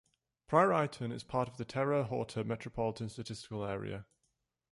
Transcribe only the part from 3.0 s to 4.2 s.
Statistical Area.